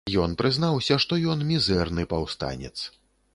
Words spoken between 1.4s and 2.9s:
мізэрны паўстанец.